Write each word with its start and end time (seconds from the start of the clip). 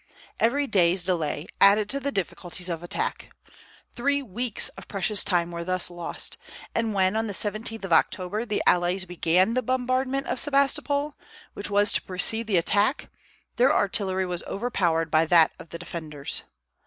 Every 0.39 0.65
day's 0.65 1.03
delay 1.03 1.45
added 1.59 1.87
to 1.91 1.99
the 1.99 2.11
difficulties 2.11 2.69
of 2.69 2.81
attack. 2.81 3.29
Three 3.93 4.23
weeks 4.23 4.69
of 4.69 4.87
precious 4.87 5.23
time 5.23 5.51
were 5.51 5.63
thus 5.63 5.91
lost, 5.91 6.37
and 6.73 6.95
when 6.95 7.15
on 7.15 7.27
the 7.27 7.33
17th 7.33 7.83
of 7.85 7.93
October 7.93 8.43
the 8.43 8.63
allies 8.65 9.05
began 9.05 9.53
the 9.53 9.61
bombardment 9.61 10.25
of 10.25 10.39
Sebastopol, 10.39 11.15
which 11.53 11.69
was 11.69 11.93
to 11.93 12.01
precede 12.01 12.47
the 12.47 12.57
attack, 12.57 13.11
their 13.57 13.71
artillery 13.71 14.25
was 14.25 14.41
overpowered 14.47 15.11
by 15.11 15.23
that 15.27 15.51
of 15.59 15.69
the 15.69 15.77
defenders. 15.77 16.45